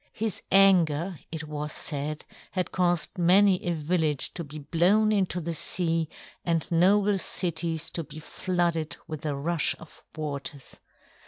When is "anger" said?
0.51-1.19